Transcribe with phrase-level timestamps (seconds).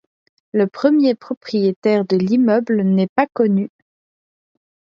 [0.51, 3.69] Le premier propriétaire de l’immeuble n’est pas connu.